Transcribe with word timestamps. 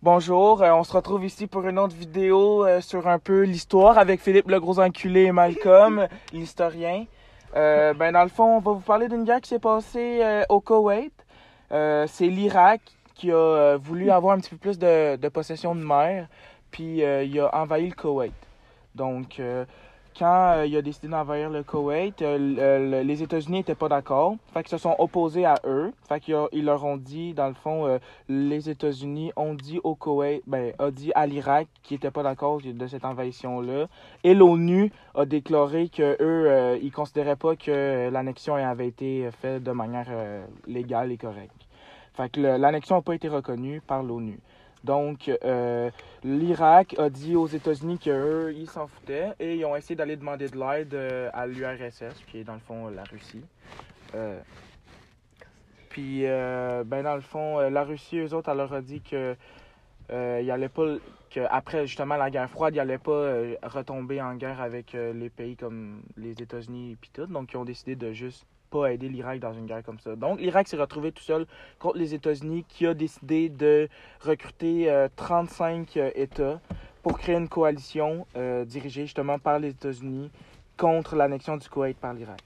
Bonjour, 0.00 0.62
euh, 0.62 0.70
on 0.70 0.84
se 0.84 0.92
retrouve 0.92 1.24
ici 1.24 1.48
pour 1.48 1.66
une 1.66 1.76
autre 1.76 1.96
vidéo 1.96 2.64
euh, 2.64 2.80
sur 2.80 3.08
un 3.08 3.18
peu 3.18 3.42
l'histoire 3.42 3.98
avec 3.98 4.20
Philippe 4.20 4.48
le 4.48 4.60
gros 4.60 4.78
enculé 4.78 5.22
et 5.22 5.32
Malcolm, 5.32 6.06
l'historien. 6.32 7.06
Euh, 7.56 7.94
ben 7.94 8.12
dans 8.12 8.22
le 8.22 8.28
fond, 8.28 8.58
on 8.58 8.60
va 8.60 8.70
vous 8.70 8.78
parler 8.78 9.08
d'une 9.08 9.24
guerre 9.24 9.40
qui 9.40 9.48
s'est 9.48 9.58
passée 9.58 10.44
au 10.50 10.60
Koweït. 10.60 11.12
C'est 11.70 12.28
l'Irak 12.28 12.80
qui 13.16 13.32
a 13.32 13.76
voulu 13.76 14.12
avoir 14.12 14.36
un 14.36 14.38
petit 14.38 14.50
peu 14.50 14.56
plus 14.58 14.78
de, 14.78 15.16
de 15.16 15.28
possession 15.28 15.74
de 15.74 15.84
mer, 15.84 16.28
puis 16.70 16.98
il 16.98 17.40
a 17.40 17.52
envahi 17.52 17.88
le 17.88 17.94
Koweït. 17.96 18.32
Donc 18.94 19.42
quand 20.18 20.52
euh, 20.56 20.66
il 20.66 20.76
a 20.76 20.82
décidé 20.82 21.08
d'envahir 21.08 21.48
le 21.50 21.62
Koweït, 21.62 22.20
euh, 22.22 22.36
le- 22.38 22.90
le- 22.90 23.02
les 23.02 23.22
États-Unis 23.22 23.58
n'étaient 23.58 23.74
pas 23.74 23.88
d'accord. 23.88 24.34
Fait 24.52 24.62
qu'ils 24.62 24.70
se 24.70 24.78
sont 24.78 24.96
opposés 24.98 25.44
à 25.44 25.54
eux. 25.64 25.92
Fait 26.08 26.20
qu'ils 26.20 26.64
leur 26.64 26.84
ont 26.84 26.96
dit, 26.96 27.34
dans 27.34 27.48
le 27.48 27.54
fond, 27.54 27.86
euh, 27.86 27.98
les 28.28 28.68
États-Unis 28.68 29.32
ont 29.36 29.54
dit 29.54 29.80
au 29.84 29.94
Koweït, 29.94 30.42
ben, 30.46 30.72
a 30.78 30.90
dit 30.90 31.12
à 31.14 31.26
l'Irak 31.26 31.68
qui 31.82 31.94
n'était 31.94 32.10
pas 32.10 32.22
d'accord 32.22 32.60
de 32.62 32.86
cette 32.86 33.04
envahison-là. 33.04 33.86
Et 34.24 34.34
l'ONU 34.34 34.90
a 35.14 35.24
déclaré 35.24 35.88
que 35.88 36.16
eux, 36.20 36.78
ils 36.82 36.90
considéraient 36.92 37.36
pas 37.36 37.54
que 37.56 38.08
l'annexion 38.10 38.54
avait 38.56 38.88
été 38.88 39.28
faite 39.40 39.62
de 39.62 39.72
manière 39.72 40.08
légale 40.66 41.12
et 41.12 41.16
correcte. 41.16 41.66
Fait 42.14 42.36
l'annexion 42.36 42.96
n'a 42.96 43.02
pas 43.02 43.14
été 43.14 43.28
reconnue 43.28 43.80
par 43.80 44.02
l'ONU. 44.02 44.40
Donc, 44.84 45.30
euh, 45.44 45.90
l'Irak 46.24 46.94
a 46.98 47.10
dit 47.10 47.36
aux 47.36 47.46
États-Unis 47.46 47.98
qu'eux, 47.98 48.52
ils 48.54 48.68
s'en 48.68 48.86
foutaient 48.86 49.32
et 49.40 49.56
ils 49.56 49.64
ont 49.64 49.76
essayé 49.76 49.96
d'aller 49.96 50.16
demander 50.16 50.48
de 50.48 50.58
l'aide 50.58 50.94
euh, 50.94 51.30
à 51.32 51.46
l'URSS, 51.46 52.24
qui 52.30 52.38
est 52.38 52.44
dans 52.44 52.54
le 52.54 52.60
fond 52.60 52.88
la 52.88 53.04
Russie. 53.04 53.44
Euh, 54.14 54.40
puis, 55.88 56.26
euh, 56.26 56.84
ben 56.84 57.02
dans 57.02 57.16
le 57.16 57.20
fond, 57.20 57.58
euh, 57.58 57.70
la 57.70 57.84
Russie, 57.84 58.18
eux 58.18 58.34
autres, 58.34 58.50
elle 58.50 58.58
leur 58.58 58.72
a 58.72 58.80
dit 58.80 59.00
que 59.00 59.34
euh, 60.10 60.40
il 60.42 60.50
allait 60.50 60.68
pas, 60.68 60.96
que 61.30 61.40
après 61.50 61.86
justement 61.86 62.16
la 62.16 62.30
guerre 62.30 62.48
froide, 62.48 62.74
il 62.74 62.80
allait 62.80 62.98
pas 62.98 63.10
euh, 63.10 63.56
retomber 63.62 64.22
en 64.22 64.36
guerre 64.36 64.60
avec 64.60 64.94
euh, 64.94 65.12
les 65.12 65.28
pays 65.28 65.56
comme 65.56 66.02
les 66.16 66.40
États-Unis 66.40 66.92
et 66.92 67.08
tout. 67.12 67.26
Donc, 67.26 67.52
ils 67.52 67.56
ont 67.56 67.64
décidé 67.64 67.96
de 67.96 68.12
juste 68.12 68.46
pas 68.70 68.92
aider 68.92 69.08
l'Irak 69.08 69.40
dans 69.40 69.52
une 69.52 69.66
guerre 69.66 69.82
comme 69.82 69.98
ça. 69.98 70.16
Donc, 70.16 70.40
l'Irak 70.40 70.68
s'est 70.68 70.76
retrouvé 70.76 71.12
tout 71.12 71.22
seul 71.22 71.46
contre 71.78 71.98
les 71.98 72.14
États-Unis, 72.14 72.64
qui 72.68 72.86
a 72.86 72.94
décidé 72.94 73.48
de 73.48 73.88
recruter 74.20 74.90
euh, 74.90 75.08
35 75.16 75.96
euh, 75.96 76.10
États 76.14 76.60
pour 77.02 77.18
créer 77.18 77.36
une 77.36 77.48
coalition 77.48 78.26
euh, 78.36 78.64
dirigée 78.64 79.02
justement 79.02 79.38
par 79.38 79.58
les 79.58 79.70
États-Unis 79.70 80.30
contre 80.76 81.16
l'annexion 81.16 81.56
du 81.56 81.68
Koweït 81.68 81.96
par 81.98 82.14
l'Irak. 82.14 82.40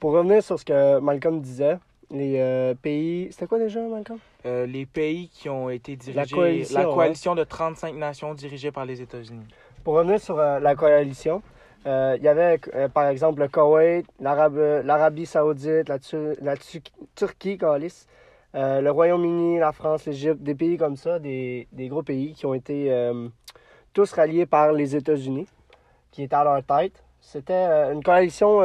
Pour 0.00 0.12
revenir 0.12 0.42
sur 0.42 0.58
ce 0.58 0.64
que 0.64 0.98
Malcolm 0.98 1.40
disait, 1.40 1.78
les 2.12 2.38
euh, 2.38 2.74
pays. 2.74 3.28
C'était 3.30 3.46
quoi 3.46 3.58
déjà, 3.58 3.80
Malcolm? 3.80 4.18
Euh, 4.44 4.66
les 4.66 4.86
pays 4.86 5.28
qui 5.28 5.48
ont 5.48 5.70
été 5.70 5.96
dirigés, 5.96 6.34
coalition, 6.34 6.78
la 6.78 6.88
ouais. 6.88 6.94
coalition 6.94 7.34
de 7.34 7.44
35 7.44 7.94
nations 7.94 8.34
dirigée 8.34 8.70
par 8.70 8.84
les 8.84 9.00
États-Unis. 9.00 9.46
Pour 9.84 9.94
revenir 9.94 10.20
sur 10.20 10.38
euh, 10.38 10.60
la 10.60 10.76
coalition, 10.76 11.42
euh, 11.86 12.14
il 12.16 12.22
y 12.22 12.28
avait 12.28 12.60
euh, 12.74 12.88
par 12.88 13.08
exemple 13.08 13.40
le 13.40 13.48
Koweït, 13.48 14.06
l'Arabie 14.20 15.26
Saoudite, 15.26 15.88
la, 15.88 15.98
Tu- 15.98 16.36
la 16.40 16.56
Tu- 16.56 16.82
Turquie, 17.16 17.58
le 18.54 18.90
Royaume-Uni, 18.90 19.58
la 19.58 19.72
France, 19.72 20.06
l'Égypte, 20.06 20.40
des 20.40 20.54
pays 20.54 20.76
comme 20.76 20.94
ça, 20.96 21.18
des, 21.18 21.66
gros 21.72 22.04
pays 22.04 22.34
qui 22.34 22.46
ont 22.46 22.54
été 22.54 23.10
tous 23.92 24.12
ralliés 24.12 24.46
par 24.46 24.72
les 24.72 24.94
États-Unis, 24.94 25.48
qui 26.12 26.22
étaient 26.22 26.36
à 26.36 26.44
leur 26.44 26.62
tête. 26.62 27.02
C'était 27.20 27.64
une 27.92 28.04
coalition 28.04 28.60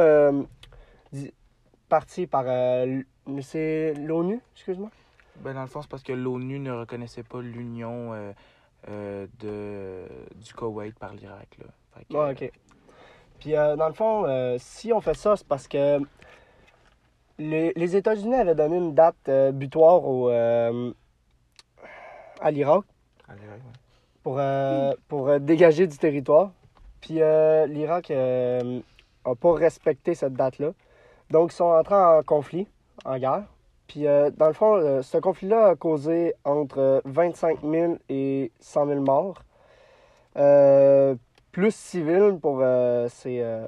partie 1.88 2.26
par 2.28 2.44
c'est 3.40 3.94
l'ONU, 3.94 4.40
excuse-moi? 4.54 4.90
Ben, 5.36 5.54
dans 5.54 5.62
le 5.62 5.66
fond, 5.66 5.82
c'est 5.82 5.90
parce 5.90 6.02
que 6.02 6.12
l'ONU 6.12 6.60
ne 6.60 6.72
reconnaissait 6.72 7.22
pas 7.24 7.40
l'union 7.40 8.12
euh, 8.88 9.26
de, 9.40 10.06
du 10.36 10.54
Koweït 10.54 10.98
par 10.98 11.12
l'Irak. 11.14 11.58
Ouais, 12.10 12.30
ok. 12.32 12.52
Puis, 13.38 13.54
euh, 13.56 13.76
dans 13.76 13.88
le 13.88 13.94
fond, 13.94 14.24
euh, 14.26 14.56
si 14.58 14.92
on 14.92 15.00
fait 15.00 15.14
ça, 15.14 15.36
c'est 15.36 15.46
parce 15.46 15.68
que 15.68 16.00
les, 17.38 17.72
les 17.74 17.96
États-Unis 17.96 18.34
avaient 18.34 18.54
donné 18.54 18.76
une 18.76 18.94
date 18.94 19.16
euh, 19.28 19.52
butoir 19.52 20.04
au, 20.04 20.28
à 20.28 20.70
l'Irak 22.50 22.84
à 23.28 23.34
l'Irak, 23.34 23.60
ouais. 23.64 23.72
pour, 24.22 24.40
pour 25.08 25.40
dégager 25.40 25.86
du 25.86 25.96
territoire. 25.98 26.52
Puis, 27.00 27.20
euh, 27.20 27.66
l'Irak 27.66 28.10
n'a 28.10 29.34
pas 29.34 29.52
respecté 29.54 30.14
cette 30.14 30.34
date-là. 30.34 30.72
Donc, 31.30 31.52
ils 31.52 31.56
sont 31.56 31.64
entrés 31.64 31.94
en 31.94 32.22
conflit, 32.22 32.66
en 33.04 33.18
guerre. 33.18 33.44
Puis, 33.88 34.06
euh, 34.06 34.30
dans 34.30 34.46
le 34.48 34.52
fond, 34.52 34.76
euh, 34.76 35.00
ce 35.02 35.16
conflit-là 35.18 35.68
a 35.68 35.74
causé 35.74 36.34
entre 36.44 36.78
euh, 36.78 37.00
25 37.06 37.60
000 37.62 37.96
et 38.10 38.52
100 38.60 38.86
000 38.86 39.00
morts. 39.00 39.42
Euh, 40.36 41.16
plus 41.52 41.74
civils 41.74 42.38
pour 42.40 42.58
euh, 42.60 43.08
ces, 43.08 43.40
euh, 43.40 43.66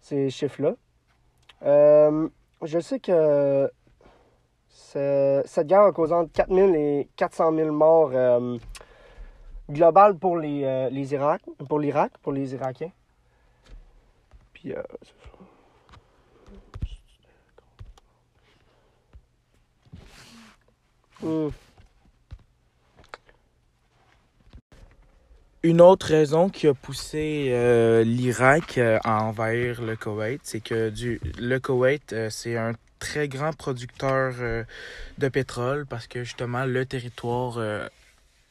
ces 0.00 0.28
chiffres-là. 0.28 0.74
Euh, 1.62 2.28
je 2.62 2.80
sais 2.80 2.98
que 2.98 3.70
ce- 4.68 5.42
cette 5.46 5.68
guerre 5.68 5.82
a 5.82 5.92
causé 5.92 6.12
entre 6.14 6.32
4 6.32 6.52
000 6.52 6.74
et 6.74 7.08
400 7.16 7.54
000 7.54 7.70
morts 7.72 8.10
euh, 8.12 8.58
globales 9.70 10.16
pour 10.18 10.36
les, 10.36 10.64
euh, 10.64 10.90
les 10.90 11.16
pour 11.68 11.78
l'Irak, 11.78 12.12
pour 12.22 12.32
les 12.32 12.54
Irakiens. 12.54 12.90
Puis, 14.52 14.72
euh, 14.74 14.82
c'est 15.02 15.08
ça. 15.08 15.39
Une 25.62 25.82
autre 25.82 26.06
raison 26.06 26.48
qui 26.48 26.66
a 26.68 26.72
poussé 26.72 27.48
euh, 27.50 28.02
l'Irak 28.02 28.78
euh, 28.78 28.98
à 29.04 29.24
envahir 29.24 29.82
le 29.82 29.94
Koweït, 29.94 30.40
c'est 30.42 30.60
que 30.60 30.88
du, 30.88 31.20
le 31.38 31.58
Koweït, 31.58 32.14
euh, 32.14 32.30
c'est 32.30 32.56
un 32.56 32.72
très 32.98 33.28
grand 33.28 33.54
producteur 33.54 34.34
de 35.18 35.28
pétrole 35.28 35.86
parce 35.86 36.06
que 36.06 36.22
justement 36.22 36.66
le 36.66 36.84
territoire 36.84 37.58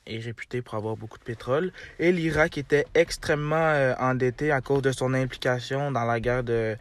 est 0.08 0.18
réputé 0.18 0.64
pour 0.64 0.74
avoir 0.74 0.98
beaucoup 0.98 1.20
de 1.20 1.24
pétrole. 1.24 1.72
Et 2.00 2.12
l'Irak 2.12 2.58
était 2.58 2.88
extrêmement 2.96 3.94
endetté 4.00 4.52
à 4.52 4.62
cause 4.62 4.82
de 4.82 4.92
son 4.92 5.14
implication 5.14 5.92
dans 5.92 6.04
la 6.04 6.20
guerre 6.20 6.44
de, 6.44 6.76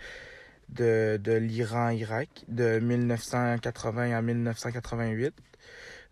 de, 0.71 1.21
de 1.23 1.33
l'Iran-Irak 1.33 2.29
de 2.49 2.79
1980 2.79 4.17
à 4.17 4.23
1988. 4.23 5.35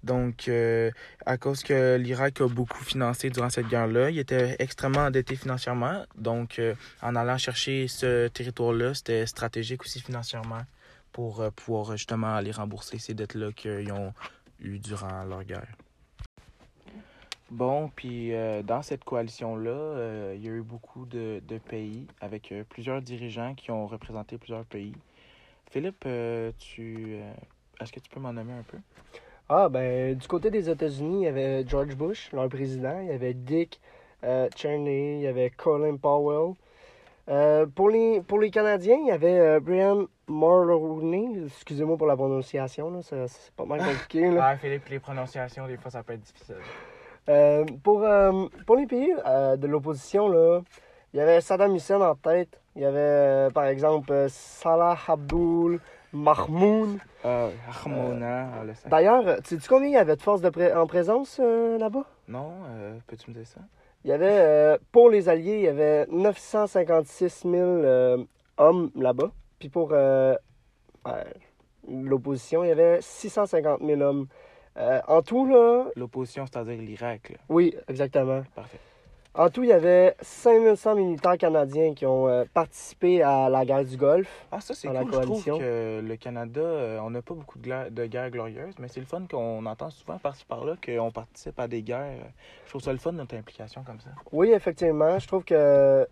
Donc, 0.07 0.47
euh, 0.47 0.93
à 1.27 1.37
cause 1.37 1.65
que 1.65 1.97
l'Irak 1.97 2.41
a 2.41 2.47
beaucoup 2.47 2.85
financé 2.85 3.29
durant 3.29 3.51
cette 3.51 3.67
guerre-là, 3.67 4.11
il 4.11 4.19
était 4.21 4.55
extrêmement 4.61 5.01
endetté 5.01 5.35
financièrement. 5.35 6.05
Donc, 6.17 6.61
euh, 6.61 6.75
en 7.03 7.17
allant 7.17 7.39
chercher 7.39 7.89
ce 7.89 8.29
territoire-là, 8.29 8.95
c'était 8.95 9.27
stratégique 9.27 9.83
aussi 9.83 10.01
financièrement 10.01 10.63
pour 11.11 11.41
euh, 11.41 11.51
pouvoir 11.51 11.97
justement 11.97 12.37
aller 12.37 12.53
rembourser 12.53 12.99
ces 12.99 13.15
dettes-là 13.15 13.51
qu'ils 13.51 13.93
ont 13.93 14.15
eues 14.61 14.79
durant 14.79 15.25
leur 15.25 15.43
guerre. 15.43 15.75
Bon, 17.51 17.91
puis 17.95 18.33
dans 18.65 18.83
cette 18.83 19.05
coalition-là, 19.05 20.35
il 20.35 20.45
y 20.45 20.49
a 20.49 20.53
eu 20.53 20.63
beaucoup 20.63 21.07
de, 21.07 21.41
de 21.47 21.59
pays 21.59 22.09
avec 22.21 22.53
plusieurs 22.69 23.01
dirigeants 23.01 23.55
qui 23.55 23.71
ont 23.71 23.87
représenté 23.87 24.37
plusieurs 24.37 24.65
pays. 24.65 24.97
Philippe, 25.71 26.09
tu, 26.59 27.19
est-ce 27.81 27.93
que 27.93 28.01
tu 28.01 28.11
peux 28.11 28.19
m'en 28.19 28.33
nommer 28.33 28.53
un 28.53 28.65
peu? 28.65 28.79
Ah, 29.49 29.69
ben, 29.69 30.17
du 30.17 30.27
côté 30.27 30.51
des 30.51 30.69
États-Unis, 30.69 31.21
il 31.21 31.25
y 31.25 31.29
avait 31.29 31.65
George 31.69 31.95
Bush, 31.95 32.33
leur 32.33 32.49
président. 32.49 32.99
Il 33.01 33.09
y 33.09 33.13
avait 33.13 33.33
Dick 33.33 33.81
euh, 34.25 34.49
Cheney, 34.57 35.19
il 35.19 35.21
y 35.21 35.27
avait 35.29 35.51
Colin 35.51 35.97
Powell. 35.97 36.55
Euh, 37.29 37.65
pour, 37.67 37.91
les, 37.91 38.21
pour 38.23 38.41
les 38.41 38.51
Canadiens, 38.51 38.99
il 39.01 39.07
y 39.07 39.13
avait 39.13 39.39
euh, 39.39 39.61
Brian 39.61 40.07
Mulroney. 40.27 41.45
Excusez-moi 41.47 41.97
pour 41.97 42.09
la 42.09 42.17
prononciation, 42.17 43.01
c'est 43.03 43.53
pas 43.57 43.65
mal 43.65 43.79
compliqué. 43.79 44.29
Là. 44.31 44.49
Ah, 44.51 44.57
Philippe, 44.57 44.89
les 44.89 44.99
prononciations, 44.99 45.69
des 45.69 45.77
fois, 45.77 45.93
ça 45.93 46.03
peut 46.03 46.15
être 46.15 46.23
difficile. 46.23 46.57
Euh, 47.29 47.65
pour, 47.85 48.05
pour 48.67 48.77
les 48.77 48.87
pays 48.87 49.13
de 49.15 49.67
l'opposition, 49.69 50.29
là, 50.29 50.61
il 51.15 51.19
y 51.19 51.21
avait 51.21 51.41
Saddam 51.41 51.75
Hussein 51.75 52.01
en 52.01 52.17
tête. 52.17 52.61
Il 52.75 52.83
y 52.83 52.85
avait, 52.85 53.53
par 53.53 53.67
exemple, 53.67 54.27
Salah 54.29 54.99
Abdul 55.07 55.81
Mahmoud. 56.17 56.99
Ah, 57.25 57.49
ah, 57.85 58.65
le 58.65 58.75
sac. 58.75 58.91
D'ailleurs, 58.91 59.27
euh, 59.27 59.37
sais-tu 59.45 59.69
combien 59.69 59.89
il 59.89 59.93
y 59.95 59.97
avait 59.97 60.17
de 60.17 60.23
forces 60.23 60.41
de 60.41 60.49
pré- 60.51 60.73
en 60.75 60.87
présence 60.87 61.39
euh, 61.43 61.79
là-bas? 61.79 62.05
Non, 62.29 62.53
euh, 62.71 62.99
peux-tu 63.07 63.31
me 63.31 63.35
dire 63.37 63.47
ça? 63.47 63.61
Il 64.05 64.11
y 64.11 64.13
avait, 64.13 64.27
euh, 64.31 64.79
pour 64.93 65.11
les 65.11 65.29
Alliés, 65.29 65.57
il 65.57 65.63
y 65.63 65.69
avait 65.69 66.07
956 66.09 67.43
000 67.43 67.55
euh, 67.55 68.25
hommes 68.57 68.91
là-bas. 68.95 69.31
Puis 69.59 69.69
pour 69.69 69.91
euh, 69.93 70.35
euh, 71.09 71.25
l'opposition, 71.89 72.63
il 72.65 72.69
y 72.69 72.73
avait 72.73 73.01
650 73.01 73.81
000 73.85 74.01
hommes. 74.01 74.27
Euh, 74.77 75.01
en 75.09 75.23
tout, 75.23 75.47
là, 75.47 75.87
L'opposition, 75.97 76.45
c'est-à-dire 76.47 76.81
l'Irak, 76.81 77.33
oui, 77.49 77.75
exactement. 77.89 78.43
Parfait. 78.55 78.79
En 79.39 79.51
tout, 79.51 79.63
il 79.65 79.69
y 79.69 79.73
avait 79.73 80.17
5100 80.23 80.95
militaires 80.95 81.37
canadiens 81.37 81.93
qui 81.93 82.07
ont 82.07 82.27
euh, 82.27 82.45
participé 82.55 83.23
à 83.23 83.51
la 83.51 83.67
guerre 83.67 83.85
du 83.85 83.99
Golfe. 83.99 84.47
Ah, 84.51 84.63
ça, 84.63 84.73
c'est 84.73 84.91
la 84.91 85.01
cool. 85.01 85.13
Je 85.13 85.19
trouve 85.19 85.27
coalition. 85.27 85.59
que 85.59 86.01
le 86.03 86.17
Canada, 86.17 86.61
euh, 86.63 86.99
on 87.03 87.11
n'a 87.11 87.21
pas 87.21 87.35
beaucoup 87.35 87.59
de 87.59 88.07
guerres 88.07 88.31
glorieuses, 88.31 88.75
mais 88.79 88.89
c'est 88.89 89.01
le 89.01 89.05
fun 89.07 89.27
qu'on 89.31 89.67
entend 89.67 89.91
souvent 89.91 90.17
par-ci 90.19 90.47
par-là 90.47 90.77
qu'on 90.83 91.11
participe 91.11 91.61
à 91.61 91.69
des 91.69 91.83
guerres. 91.83 92.33
Je 92.65 92.71
trouve 92.71 92.81
ça 92.81 92.93
le 92.93 92.99
fun, 92.99 93.13
notre 93.13 93.37
implication 93.37 93.83
comme 93.85 94.01
ça. 94.01 94.09
Oui, 94.33 94.53
effectivement, 94.53 95.19
je 95.19 95.27
trouve 95.29 95.45
que 95.45 96.09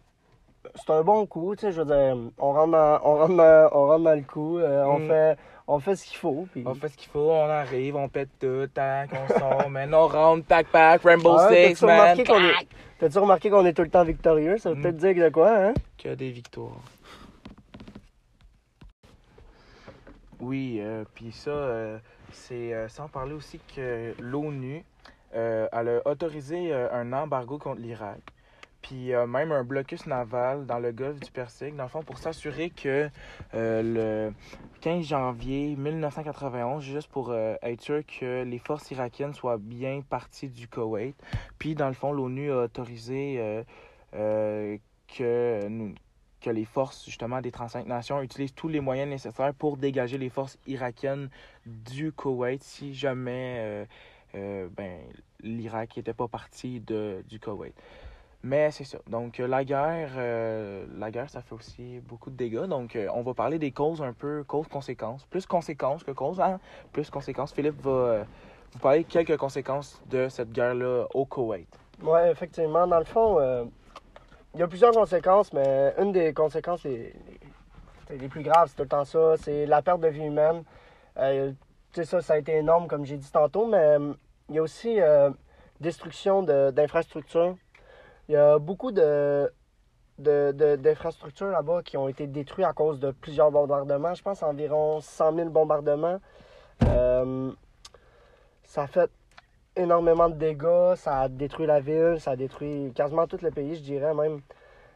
c'est 0.74 0.90
un 0.90 1.02
bon 1.02 1.26
coup. 1.26 1.54
Tu 1.56 1.62
sais, 1.62 1.72
je 1.72 1.82
veux 1.82 1.86
dire, 1.86 2.16
on 2.38 2.52
rentre 2.52 2.72
dans, 2.72 3.00
on 3.04 3.16
rentre 3.18 3.36
dans, 3.36 3.68
on 3.72 3.86
rentre 3.86 4.04
dans 4.04 4.14
le 4.14 4.22
coup, 4.22 4.58
euh, 4.58 4.84
on, 4.84 4.98
Mm. 5.00 5.08
fait, 5.08 5.38
on 5.66 5.78
fait 5.80 5.96
ce 5.96 6.04
qu'il 6.06 6.16
faut. 6.18 6.46
On 6.64 6.74
fait 6.74 6.88
ce 6.88 6.96
qu'il 6.96 7.08
faut, 7.10 7.30
on 7.30 7.48
arrive, 7.48 7.96
on 7.96 8.08
pète 8.08 8.30
tout, 8.40 8.66
tac, 8.72 9.10
on 9.12 9.38
sort, 9.38 9.70
mais 9.70 9.86
on 9.92 10.06
rentre, 10.08 10.46
tac, 10.46 10.70
tac, 10.70 11.02
Rainbow 11.02 11.36
Ah, 11.38 11.48
Six, 11.48 11.54
t'as-tu 11.80 11.84
man. 11.86 12.00
remarqué 12.00 12.24
qu'on 12.24 12.44
est- 12.44 12.66
T'as-tu 12.98 13.18
remarqué 13.18 13.50
qu'on 13.50 13.66
est 13.66 13.72
tout 13.72 13.82
le 13.82 13.90
temps 13.90 14.04
victorieux? 14.04 14.56
Ça 14.58 14.70
veut 14.70 14.76
Mm. 14.76 14.82
peut-être 14.82 14.96
dire 14.96 15.24
de 15.24 15.28
quoi, 15.30 15.50
hein? 15.56 15.74
Que 16.02 16.14
des 16.14 16.30
victoires. 16.30 16.80
Oui, 20.40 20.78
euh, 20.80 21.04
puis 21.14 21.32
ça, 21.32 21.50
euh, 21.50 21.98
c'est 22.32 22.72
euh, 22.74 22.88
sans 22.88 23.08
parler 23.08 23.32
aussi 23.32 23.60
que 23.74 24.14
l'ONU, 24.20 24.84
euh, 25.34 25.66
elle 25.72 25.88
a 25.88 26.08
autorisé 26.08 26.72
euh, 26.72 26.88
un 26.92 27.12
embargo 27.12 27.58
contre 27.58 27.80
l'Irak, 27.80 28.20
puis 28.84 29.14
euh, 29.14 29.26
même 29.26 29.50
un 29.50 29.64
blocus 29.64 30.06
naval 30.06 30.66
dans 30.66 30.78
le 30.78 30.92
golfe 30.92 31.18
du 31.18 31.30
Persique, 31.30 31.74
dans 31.74 31.84
le 31.84 31.88
fond, 31.88 32.02
pour 32.02 32.18
s'assurer 32.18 32.68
que 32.68 33.08
euh, 33.54 33.82
le 34.28 34.34
15 34.82 35.06
janvier 35.06 35.74
1991, 35.74 36.84
juste 36.84 37.08
pour 37.08 37.30
euh, 37.30 37.54
être 37.62 37.80
sûr 37.80 38.02
que 38.04 38.42
les 38.42 38.58
forces 38.58 38.90
irakiennes 38.90 39.32
soient 39.32 39.56
bien 39.56 40.02
parties 40.02 40.50
du 40.50 40.68
Koweït, 40.68 41.16
puis 41.58 41.74
dans 41.74 41.88
le 41.88 41.94
fond, 41.94 42.12
l'ONU 42.12 42.52
a 42.52 42.64
autorisé 42.64 43.64
euh, 44.14 44.76
que 45.08 46.50
les 46.50 46.64
forces 46.66 47.06
justement 47.06 47.40
des 47.40 47.50
35 47.50 47.86
nations 47.86 48.20
utilisent 48.20 48.54
tous 48.54 48.68
les 48.68 48.80
moyens 48.80 49.08
nécessaires 49.08 49.54
pour 49.54 49.78
dégager 49.78 50.18
les 50.18 50.28
forces 50.28 50.58
irakiennes 50.66 51.30
du 51.64 52.12
Koweït 52.12 52.62
si 52.62 52.92
jamais 52.92 53.86
ben, 54.34 54.98
l'Irak 55.40 55.96
n'était 55.96 56.12
pas 56.12 56.28
parti 56.28 56.80
de, 56.80 57.24
du 57.30 57.40
Koweït. 57.40 57.74
Mais 58.44 58.70
c'est 58.70 58.84
ça. 58.84 58.98
Donc 59.08 59.40
euh, 59.40 59.46
la 59.48 59.64
guerre, 59.64 60.10
euh, 60.18 60.84
la 60.98 61.10
guerre, 61.10 61.30
ça 61.30 61.40
fait 61.40 61.54
aussi 61.54 62.00
beaucoup 62.00 62.28
de 62.28 62.36
dégâts. 62.36 62.66
Donc 62.66 62.94
euh, 62.94 63.08
on 63.14 63.22
va 63.22 63.32
parler 63.32 63.58
des 63.58 63.70
causes 63.70 64.02
un 64.02 64.12
peu, 64.12 64.44
causes-conséquences. 64.46 65.24
Plus 65.24 65.46
conséquences 65.46 66.04
que 66.04 66.10
causes, 66.10 66.38
hein? 66.42 66.60
Plus 66.92 67.08
conséquences. 67.08 67.54
Philippe 67.54 67.80
va 67.80 68.26
vous 68.72 68.78
parler 68.80 69.04
quelques 69.04 69.38
conséquences 69.38 69.98
de 70.10 70.28
cette 70.28 70.52
guerre-là 70.52 71.06
au 71.14 71.24
Koweït. 71.24 71.68
Oui, 72.02 72.20
effectivement. 72.30 72.86
Dans 72.86 72.98
le 72.98 73.06
fond, 73.06 73.40
il 74.52 74.60
y 74.60 74.62
a 74.62 74.68
plusieurs 74.68 74.92
conséquences, 74.92 75.50
mais 75.54 75.94
une 75.98 76.12
des 76.12 76.34
conséquences 76.34 76.84
les, 76.84 77.14
les, 78.10 78.28
plus 78.28 78.42
graves, 78.42 78.68
c'est 78.68 78.76
tout 78.76 78.82
le 78.82 78.88
temps 78.88 79.06
ça, 79.06 79.36
c'est 79.38 79.64
la 79.64 79.80
perte 79.80 80.00
de 80.02 80.08
vie 80.08 80.24
humaine. 80.24 80.64
Tu 81.94 82.04
ça, 82.04 82.20
ça 82.20 82.34
a 82.34 82.38
été 82.38 82.56
énorme, 82.56 82.88
comme 82.88 83.06
j'ai 83.06 83.16
dit 83.16 83.30
tantôt, 83.32 83.66
mais 83.66 83.96
il 84.50 84.56
y 84.56 84.58
a 84.58 84.62
aussi 84.62 84.98
destruction 85.80 86.42
de- 86.42 86.70
d'infrastructures. 86.72 87.56
Il 88.28 88.32
y 88.32 88.36
a 88.36 88.58
beaucoup 88.58 88.90
de, 88.92 89.52
de, 90.18 90.52
de- 90.52 90.76
d'infrastructures 90.76 91.48
là-bas 91.50 91.82
qui 91.82 91.96
ont 91.96 92.08
été 92.08 92.26
détruites 92.26 92.66
à 92.66 92.72
cause 92.72 92.98
de 93.00 93.10
plusieurs 93.10 93.50
bombardements. 93.50 94.14
Je 94.14 94.22
pense 94.22 94.42
environ 94.42 95.00
100 95.00 95.34
000 95.34 95.48
bombardements. 95.50 96.18
Euh, 96.86 97.50
ça 98.64 98.82
a 98.82 98.86
fait 98.86 99.10
énormément 99.76 100.28
de 100.28 100.34
dégâts, 100.34 100.94
ça 100.96 101.20
a 101.20 101.28
détruit 101.28 101.66
la 101.66 101.80
ville, 101.80 102.16
ça 102.20 102.32
a 102.32 102.36
détruit 102.36 102.92
quasiment 102.94 103.26
tout 103.26 103.38
le 103.42 103.50
pays, 103.50 103.74
je 103.76 103.82
dirais 103.82 104.14
même. 104.14 104.40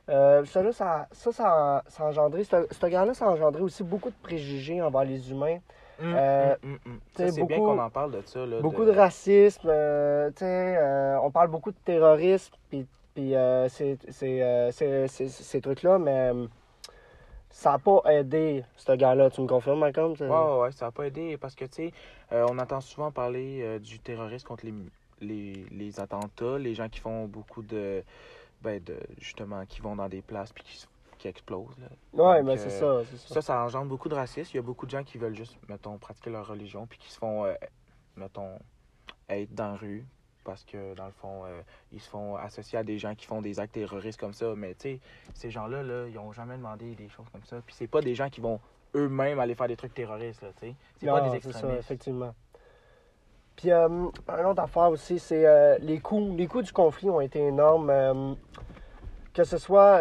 Euh, 0.09 0.45
ça, 0.47 0.63
là, 0.63 0.73
ça, 0.73 1.07
ça, 1.13 1.33
ça, 1.33 1.45
a- 1.49 1.83
ça 1.89 2.05
a 2.05 2.07
engendré, 2.09 2.43
cette 2.45 2.85
guerre-là, 2.87 3.13
ça 3.13 3.27
a 3.27 3.29
engendré 3.29 3.61
aussi 3.61 3.83
beaucoup 3.85 4.09
de 4.09 4.15
préjugés 4.23 4.81
envers 4.81 5.05
les 5.05 5.31
humains. 5.31 5.59
Euh, 6.01 6.55
Hum, 6.63 6.71
hum, 6.73 6.79
hum. 6.87 7.01
c'est 7.15 7.43
bien 7.45 7.59
qu'on 7.61 7.79
en 7.79 7.91
parle 7.91 8.13
de 8.13 8.23
ça. 8.25 8.47
Là, 8.47 8.61
Beaucoup 8.63 8.85
de 8.85 8.93
racisme, 8.93 9.69
euh, 9.69 10.31
euh, 10.41 11.17
on 11.23 11.31
parle 11.31 11.49
beaucoup 11.49 11.73
de 11.73 11.77
terrorisme, 11.85 12.55
puis, 12.71 12.87
puis 13.19 13.35
euh, 13.35 13.69
ces, 13.69 13.99
ces, 14.11 14.43
euh, 14.43 14.71
ces- 14.71 15.61
trucs-là, 15.61 15.99
mais 15.99 16.31
euh, 16.33 16.47
ça 17.51 17.73
n'a 17.73 17.79
pas 17.81 18.01
aidé 18.05 18.65
cette 18.77 18.97
guerre-là. 18.97 19.29
Tu 19.29 19.41
me 19.41 19.49
confirmes, 19.49 19.81
Malcolm? 19.81 20.13
Ouais, 20.21 20.29
ouais, 20.29 20.59
ouais, 20.61 20.71
ça 20.71 20.87
n'a 20.87 20.93
pas 20.93 21.09
aidé 21.09 21.37
parce 21.37 21.57
que, 21.57 21.65
tu 21.65 21.89
sais, 21.89 21.93
euh, 22.31 22.47
on 22.49 22.57
entend 22.61 22.81
souvent 22.81 23.11
parler 23.11 23.61
euh, 23.63 23.81
du 23.81 23.99
terrorisme 23.99 24.47
contre 24.47 24.67
les, 24.67 24.75
les, 25.21 25.67
les 25.73 25.99
attentats, 25.99 26.59
les 26.59 26.75
gens 26.75 26.89
qui 26.89 27.01
font 27.01 27.27
beaucoup 27.27 27.63
de. 27.63 28.05
Ben, 28.63 28.81
de 28.83 28.97
justement, 29.19 29.67
qui 29.67 29.81
vont 29.81 29.97
dans 29.97 30.09
des 30.09 30.23
places 30.23 30.53
puis 30.53 30.63
qui, 30.63 30.87
qui 31.19 31.27
explosent. 31.27 31.77
Donc, 32.13 32.45
mais 32.45 32.57
c'est 32.57 32.71
ça, 32.71 33.03
ça. 33.05 33.35
Ça, 33.35 33.43
ça 33.43 33.65
engendre 33.65 33.87
beaucoup 33.87 34.09
de 34.09 34.15
racisme. 34.15 34.51
Il 34.55 34.57
y 34.57 34.61
a 34.61 34.63
beaucoup 34.63 34.87
de 34.87 34.93
gens 34.93 35.03
qui 35.03 35.19
veulent 35.19 35.37
juste, 35.37 35.57
mettons, 35.69 35.99
pratiquer 35.99 36.31
leur 36.31 36.47
religion 36.47 36.87
puis 36.87 36.99
qui 37.01 37.11
se 37.11 37.19
font, 37.19 37.53
mettons, 38.17 38.59
être 39.29 39.53
dans 39.53 39.73
la 39.73 39.77
rue 39.77 40.07
parce 40.49 40.65
que, 40.65 40.95
dans 40.95 41.05
le 41.05 41.13
fond, 41.13 41.45
euh, 41.45 41.61
ils 41.93 42.01
se 42.01 42.09
font 42.09 42.37
associer 42.37 42.79
à 42.79 42.83
des 42.83 42.97
gens 42.99 43.15
qui 43.15 43.27
font 43.27 43.43
des 43.43 43.61
actes 43.61 43.75
terroristes 43.75 44.19
comme 44.19 44.33
ça. 44.33 44.47
Mais, 44.57 44.73
tu 44.75 44.81
sais, 44.95 45.01
ces 45.35 45.51
gens-là, 45.51 45.83
là, 45.83 46.07
ils 46.09 46.15
n'ont 46.15 46.33
jamais 46.33 46.57
demandé 46.57 46.95
des 46.95 47.11
choses 47.11 47.27
comme 47.31 47.45
ça. 47.45 47.57
Puis 47.67 47.75
c'est 47.75 47.87
pas 47.87 48.01
des 48.01 48.15
gens 48.15 48.31
qui 48.31 48.41
vont 48.41 48.59
eux-mêmes 48.95 49.39
aller 49.41 49.55
faire 49.55 49.69
des 49.69 49.77
trucs 49.77 49.93
terroristes, 49.93 50.41
là, 50.43 50.49
tu 50.59 50.69
sais. 50.69 50.75
C'est 50.99 51.07
pas 51.07 51.21
des 51.21 51.29
c'est 51.33 51.43
ça, 51.43 51.49
extrémistes. 51.51 51.81
effectivement. 51.81 52.35
Puis, 53.57 53.71
euh, 53.71 53.89
une 53.89 54.47
autre 54.47 54.63
affaire 54.63 54.89
aussi, 54.89 55.19
c'est 55.19 55.45
euh, 55.47 55.77
les 55.81 55.99
coûts. 55.99 56.35
Les 56.35 56.47
coûts 56.47 56.63
du 56.63 56.73
conflit 56.73 57.11
ont 57.11 57.21
été 57.21 57.41
énormes. 57.41 57.91
euh, 57.91 58.35
que 59.35 59.45
ce 59.45 59.59
soit 59.59 60.01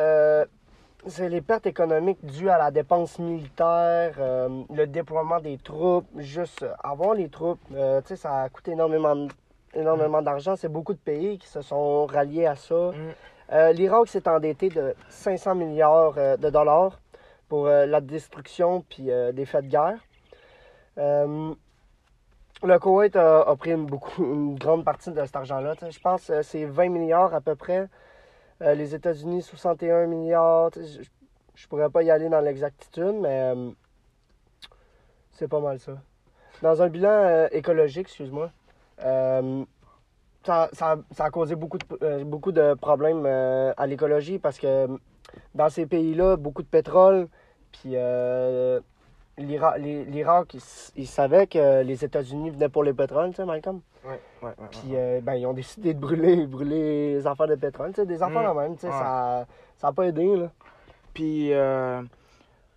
c'est 1.05 1.29
les 1.29 1.41
pertes 1.41 1.67
économiques 1.67 2.25
dues 2.25 2.49
à 2.49 2.57
la 2.57 2.71
dépense 2.71 3.19
militaire, 3.19 4.15
le 4.17 4.85
déploiement 4.85 5.39
des 5.39 5.57
troupes, 5.57 6.07
juste 6.17 6.65
avoir 6.83 7.13
les 7.13 7.29
troupes, 7.29 7.59
tu 7.69 7.75
sais, 8.05 8.15
ça 8.15 8.41
a 8.41 8.49
coûté 8.49 8.71
énormément, 8.71 9.15
de- 9.15 9.27
énormément 9.73 10.21
d'argent. 10.21 10.55
C'est 10.55 10.71
beaucoup 10.71 10.93
de 10.93 10.99
pays 10.99 11.37
qui 11.37 11.47
se 11.47 11.61
sont 11.61 12.05
ralliés 12.05 12.45
à 12.45 12.55
ça. 12.55 12.91
Mm. 12.91 12.93
Euh, 13.53 13.71
L'Irak 13.71 14.07
s'est 14.07 14.27
endetté 14.27 14.69
de 14.69 14.93
500 15.09 15.55
milliards 15.55 16.15
euh, 16.17 16.35
de 16.37 16.49
dollars 16.49 16.99
pour 17.47 17.67
euh, 17.67 17.85
la 17.85 18.01
destruction 18.01 18.83
puis 18.89 19.09
des 19.33 19.45
faits 19.45 19.65
de 19.65 19.69
guerre. 19.69 19.99
Le 22.63 22.79
Koweït 22.79 23.15
a, 23.15 23.41
a 23.41 23.55
pris 23.55 23.71
une, 23.71 23.85
beaucoup, 23.85 24.23
une 24.33 24.55
grande 24.55 24.83
partie 24.83 25.11
de 25.11 25.23
cet 25.23 25.35
argent-là. 25.35 25.75
Je 25.89 25.99
pense 25.99 26.27
que 26.27 26.41
c'est 26.41 26.65
20 26.65 26.89
milliards 26.89 27.33
à 27.33 27.41
peu 27.41 27.55
près. 27.55 27.87
Les 28.59 28.95
États-Unis, 28.95 29.43
61 29.43 30.07
milliards. 30.07 30.71
Je, 30.75 31.03
je 31.53 31.67
pourrais 31.67 31.91
pas 31.91 32.01
y 32.01 32.09
aller 32.09 32.27
dans 32.27 32.41
l'exactitude, 32.41 33.13
mais 33.21 33.53
c'est 35.31 35.47
pas 35.47 35.59
mal 35.59 35.79
ça. 35.79 35.93
Dans 36.63 36.81
un 36.81 36.89
bilan 36.89 37.47
écologique, 37.51 38.07
excuse-moi, 38.07 38.49
euh, 39.03 39.63
ça, 40.45 40.69
ça- 40.73 40.97
ça 41.11 41.25
a 41.25 41.29
causé 41.29 41.55
beaucoup 41.55 41.77
de, 41.77 41.85
euh, 42.03 42.23
beaucoup 42.23 42.51
de 42.51 42.73
problèmes 42.75 43.23
euh, 43.25 43.73
à 43.77 43.85
l'écologie 43.87 44.39
parce 44.39 44.57
que 44.59 44.87
dans 45.53 45.69
ces 45.69 45.85
pays-là, 45.85 46.37
beaucoup 46.37 46.63
de 46.63 46.67
pétrole, 46.67 47.27
puis 47.71 47.95
l'Irak, 49.37 50.55
ils, 50.95 51.07
savaient 51.07 51.47
que 51.47 51.83
les 51.83 52.03
États-Unis 52.03 52.49
venaient 52.51 52.69
pour 52.69 52.83
le 52.83 52.93
pétrole, 52.93 53.29
tu 53.31 53.35
sais, 53.37 53.45
Malcolm? 53.45 53.81
Ouais, 54.05 54.19
ouais. 54.41 54.53
Puis 54.71 54.91
euh, 54.95 55.19
ben, 55.21 55.35
ils 55.35 55.45
ont 55.45 55.53
décidé 55.53 55.93
de 55.93 55.99
brûler, 55.99 56.45
brûler 56.47 57.15
les 57.15 57.27
affaires 57.27 57.47
de 57.47 57.55
pétrole, 57.55 57.89
tu 57.89 57.95
sais, 58.01 58.05
des 58.05 58.23
affaires 58.23 58.53
Mm. 58.53 58.55
de 58.55 58.59
même, 58.61 58.75
tu 58.75 58.81
sais, 58.81 58.87
Ouais. 58.87 58.93
ça 58.93 59.45
ça 59.77 59.87
a 59.89 59.93
pas 59.93 60.03
aidé, 60.07 60.35
là. 60.35 60.49
Puis, 61.13 61.53
euh, 61.53 62.01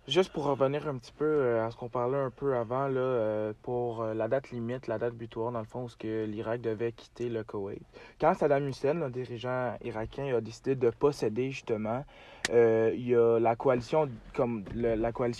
juste 0.07 0.31
pour 0.31 0.45
revenir 0.45 0.87
un 0.87 0.97
petit 0.97 1.11
peu 1.11 1.25
euh, 1.25 1.65
à 1.65 1.71
ce 1.71 1.75
qu'on 1.77 1.89
parlait 1.89 2.17
un 2.17 2.29
peu 2.29 2.55
avant, 2.55 2.89
euh, 2.89 3.53
pour 3.61 4.01
euh, 4.01 4.13
la 4.13 4.27
date 4.27 4.51
limite, 4.51 4.87
la 4.87 4.97
date 4.97 5.13
butoir, 5.13 5.51
dans 5.51 5.59
le 5.59 5.65
fond, 5.65 5.85
où 5.85 5.89
l'Irak 6.03 6.61
devait 6.61 6.91
quitter 6.91 7.29
le 7.29 7.43
Koweït. 7.43 7.83
Quand 8.19 8.33
Saddam 8.33 8.67
Hussein, 8.67 8.95
le 8.95 9.09
dirigeant 9.09 9.75
irakien, 9.83 10.35
a 10.35 10.41
décidé 10.41 10.75
de 10.75 10.89
posséder, 10.89 11.51
justement, 11.51 12.03
il 12.49 13.07
y 13.07 13.15
a 13.15 13.39
la 13.39 13.55
coalition 13.55 14.07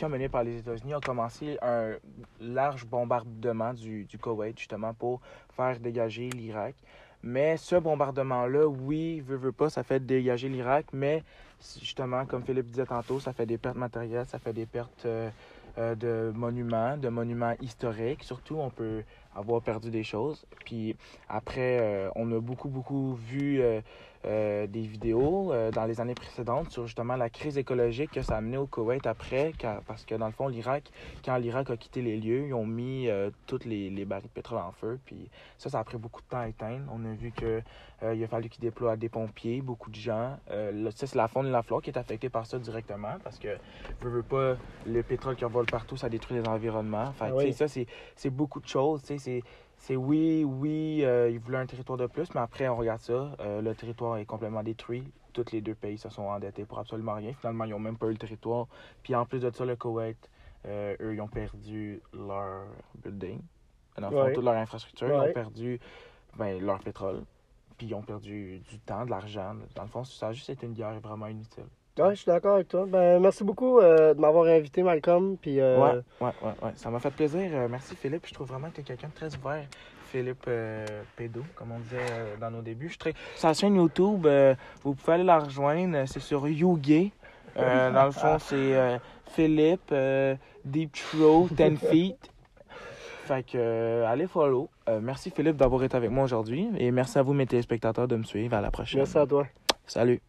menée 0.10 0.30
par 0.30 0.44
les 0.44 0.60
États-Unis 0.60 0.94
a 0.94 1.00
commencé 1.00 1.58
un 1.62 1.96
large 2.40 2.86
bombardement 2.86 3.74
du, 3.74 4.06
du 4.06 4.18
Koweït, 4.18 4.58
justement, 4.58 4.94
pour 4.94 5.22
faire 5.56 5.80
dégager 5.80 6.30
l'Irak. 6.30 6.76
Mais 7.24 7.58
ce 7.58 7.76
bombardement-là, 7.76 8.68
oui, 8.68 9.20
veut, 9.22 9.38
veut 9.38 9.52
pas, 9.52 9.70
ça 9.70 9.84
fait 9.84 10.04
dégager 10.04 10.50
l'Irak, 10.50 10.88
mais 10.94 11.24
justement, 11.80 12.26
comme 12.26 12.44
Philippe 12.44 12.68
disait 12.68 12.86
tantôt, 12.86 13.20
ça 13.20 13.34
fait 13.34 13.46
des 13.46 13.58
pertes 13.58 13.78
matérielles, 13.78 14.26
ça 14.26 14.40
fait 14.40 14.54
des 14.54 14.66
pertes 14.66 15.06
euh, 15.06 15.30
euh, 15.78 15.96
de 15.96 16.32
monuments, 16.36 16.98
de 16.98 17.10
monuments 17.10 17.54
historiques. 17.62 18.24
Surtout, 18.24 18.56
on 18.58 18.70
peut 18.70 19.04
avoir 19.36 19.62
perdu 19.62 19.90
des 19.90 20.04
choses. 20.04 20.46
Puis 20.66 20.96
après, 21.30 21.80
euh, 21.80 22.10
on 22.16 22.32
a 22.32 22.40
beaucoup, 22.40 22.70
beaucoup 22.70 23.14
vu 23.16 23.62
euh, 23.62 23.82
euh, 24.26 24.68
des 24.68 24.82
vidéos 24.82 25.52
dans 25.74 25.86
les 25.86 26.00
années 26.00 26.16
précédentes 26.16 26.70
sur 26.70 26.86
justement 26.86 27.16
la 27.16 27.30
crise 27.30 27.58
écologique 27.58 28.12
que 28.12 28.22
ça 28.22 28.36
a 28.36 28.38
amené 28.38 28.58
au 28.58 28.68
Koweït 28.68 29.08
après, 29.08 29.54
car- 29.58 29.82
parce 29.84 30.06
que 30.06 30.16
dans 30.16 30.28
le 30.28 30.32
fond, 30.32 30.48
l'Irak, 30.48 30.92
quand 31.26 31.38
l'Irak 31.38 31.70
a 31.72 31.78
quitté 31.78 32.02
les 32.02 32.18
lieux, 32.18 32.48
ils 32.48 32.54
ont 32.54 32.66
mis 32.66 33.10
toutes 33.48 33.66
les, 33.66 33.90
les 33.90 34.06
barils 34.06 34.28
de 34.28 34.34
pétrole 34.34 34.60
en 34.60 34.72
feu, 34.72 35.00
puis 35.06 35.30
ça, 35.58 35.70
ça 35.70 35.80
a 35.80 35.84
pris 35.84 35.98
beaucoup 35.98 36.22
de 36.22 36.28
temps 36.28 36.40
à 36.40 36.48
éteindre. 36.48 36.92
On 36.94 37.04
a 37.06 37.14
vu 37.14 37.32
que 37.32 37.62
il 38.04 38.24
a 38.24 38.28
fallu 38.28 38.50
qu'ils 38.50 38.62
déploient 38.62 38.96
des 38.96 39.10
pompiers, 39.10 39.62
beaucoup 39.62 39.90
de 39.90 39.96
gens. 39.96 40.38
Ça, 40.48 41.08
c'est 41.08 41.16
la 41.16 41.28
faune 41.28 41.48
et 41.48 41.52
la 41.52 41.62
flore 41.64 41.82
qui 41.82 41.90
est 41.90 41.98
affectée 41.98 42.30
par 42.30 42.46
ça 42.46 42.60
directement, 42.60 43.16
parce 43.24 43.40
que, 43.40 43.58
veux, 44.02 44.10
veux 44.10 44.24
pas, 44.24 44.56
le 44.86 45.04
pétrole 45.04 45.36
qui 45.36 45.46
envole 45.46 45.66
partout, 45.66 45.98
ça 45.98 46.10
détruit 46.10 46.38
les 46.38 46.48
environnements. 46.48 47.12
Fait 47.14 47.26
Ah 47.26 47.36
oui. 47.36 47.54
ça, 47.54 47.68
c'est 47.68 48.30
beaucoup 48.30 48.60
de 48.60 48.68
choses, 48.68 49.02
c'est 49.22 49.44
c'est 49.78 49.96
oui, 49.96 50.44
oui, 50.44 51.04
euh, 51.04 51.30
ils 51.32 51.40
voulaient 51.40 51.58
un 51.58 51.66
territoire 51.66 51.98
de 51.98 52.06
plus, 52.06 52.28
mais 52.36 52.42
après, 52.42 52.68
on 52.68 52.76
regarde 52.76 53.00
ça, 53.00 53.32
euh, 53.40 53.62
le 53.62 53.74
territoire 53.74 54.18
est 54.18 54.26
complètement 54.26 54.62
détruit. 54.62 55.12
Tous 55.34 55.52
les 55.52 55.62
deux 55.62 55.74
pays 55.74 55.98
se 55.98 56.10
sont 56.10 56.24
endettés 56.24 56.66
pour 56.66 56.78
absolument 56.78 57.16
rien. 57.16 57.34
Finalement, 57.34 57.64
ils 57.64 57.72
n'ont 57.72 57.80
même 57.80 57.98
pas 57.98 58.06
eu 58.08 58.12
le 58.12 58.18
territoire. 58.18 58.68
Puis 59.02 59.16
en 59.16 59.26
plus 59.26 59.40
de 59.40 59.50
ça, 59.50 59.66
le 59.66 59.76
Koweït, 59.76 60.30
euh, 60.68 60.96
eux, 61.02 61.16
ils 61.16 61.22
ont 61.22 61.28
perdu 61.28 62.00
leur 62.14 62.66
building, 63.04 63.42
dans 63.98 64.10
le 64.10 64.16
fond, 64.16 64.24
Ouais. 64.26 64.34
toute 64.34 64.44
leur 64.44 64.54
infrastructure. 64.56 65.08
Ils 65.08 65.30
ont 65.30 65.34
perdu 65.34 65.80
ben, 66.38 66.64
leur 66.64 66.80
pétrole. 66.80 67.24
Puis 67.78 67.88
ils 67.88 67.96
ont 67.96 68.04
perdu 68.04 68.60
du 68.60 68.80
temps, 68.82 69.06
de 69.06 69.10
l'argent. 69.10 69.56
Dans 69.74 69.84
le 69.84 69.90
fond, 69.90 70.04
ça 70.04 70.28
a 70.28 70.32
juste 70.34 70.50
été 70.52 70.68
une 70.68 70.74
guerre 70.74 71.00
vraiment 71.00 71.26
inutile. 71.28 71.66
Ouais, 71.98 72.12
je 72.12 72.16
suis 72.16 72.26
d'accord 72.26 72.56
avec 72.56 72.68
toi. 72.68 72.86
Ben, 72.88 73.20
merci 73.20 73.44
beaucoup 73.44 73.80
euh, 73.80 74.14
de 74.14 74.20
m'avoir 74.20 74.46
invité, 74.46 74.82
Malcolm. 74.84 75.38
Puis, 75.42 75.60
euh, 75.60 75.78
Ouais, 75.78 76.02
ouais, 76.22 76.32
ouais, 76.42 76.54
ouais. 76.64 76.72
Ça 76.76 76.90
m'a 76.90 77.00
fait 77.00 77.12
plaisir. 77.12 77.50
Euh, 77.54 77.68
merci, 77.70 77.96
Philippe. 77.96 78.26
Je 78.28 78.34
trouve 78.34 78.48
vraiment 78.48 78.70
que 78.70 78.76
tu 78.76 78.82
es 78.82 78.84
quelqu'un 78.84 79.10
de 79.10 79.14
très 79.14 79.36
ouvert. 79.36 79.66
Philippe 80.12 80.50
Pédo, 81.16 81.42
comme 81.56 81.72
on 81.72 81.80
disait 81.80 82.36
dans 82.40 82.52
nos 82.52 82.62
débuts. 82.62 82.90
Je 82.90 82.98
très... 82.98 83.14
Sa 83.36 83.54
chaîne 83.54 83.76
YouTube, 83.78 84.28
vous 84.84 84.94
pouvez 84.94 85.14
aller 85.14 85.24
la 85.24 85.40
rejoindre. 85.40 86.04
C'est 86.06 86.20
sur 86.20 86.46
YouGay. 86.50 87.12
Dans 87.56 88.06
le 88.06 88.12
fond, 88.12 88.38
c'est 88.40 89.00
Philippe 89.32 89.94
Deep 90.66 90.92
Throat 90.92 91.48
10 91.52 91.78
Feet. 91.90 92.32
Fait 93.32 93.44
que, 93.44 93.52
euh, 93.56 94.06
allez 94.08 94.28
follow. 94.28 94.70
Euh, 94.90 95.00
merci, 95.02 95.30
Philippe, 95.30 95.56
d'avoir 95.56 95.84
été 95.84 95.96
avec 95.96 96.10
moi 96.10 96.24
aujourd'hui. 96.24 96.68
Et 96.78 96.92
merci 96.92 97.18
à 97.18 97.24
vous, 97.24 97.34
mes 97.34 97.46
téléspectateurs, 97.46 98.08
de 98.08 98.16
me 98.16 98.24
suivre. 98.24 98.56
À 98.56 98.62
la 98.62 98.72
prochaine. 98.72 99.00
merci 99.00 99.18
à 99.18 99.26
toi. 99.26 99.48
Salut. 99.86 100.22